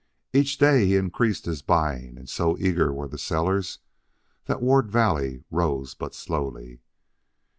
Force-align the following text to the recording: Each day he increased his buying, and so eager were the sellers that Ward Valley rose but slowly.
Each 0.33 0.57
day 0.57 0.87
he 0.87 0.95
increased 0.95 1.45
his 1.45 1.61
buying, 1.61 2.17
and 2.17 2.27
so 2.27 2.57
eager 2.57 2.91
were 2.91 3.07
the 3.07 3.19
sellers 3.19 3.77
that 4.45 4.59
Ward 4.59 4.89
Valley 4.89 5.43
rose 5.51 5.93
but 5.93 6.15
slowly. 6.15 6.81